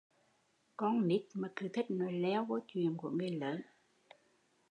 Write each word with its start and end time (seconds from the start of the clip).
Con 0.77 1.07
nít 1.07 1.21
mà 1.33 1.49
cứ 1.55 1.67
thích 1.73 1.91
nói 1.91 2.11
leo 2.13 2.45
vô 2.45 2.59
chuyện 2.67 2.97
của 2.97 3.09
người 3.09 3.29
lớn 3.31 3.61